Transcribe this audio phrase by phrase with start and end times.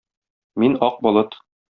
[0.63, 1.39] Мин-ак болыт.